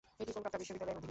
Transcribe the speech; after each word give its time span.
এটি 0.21 0.31
কলকাতা 0.37 0.57
বিশ্ববিদ্যালয়ের 0.61 0.95
অধীনে। 0.95 0.99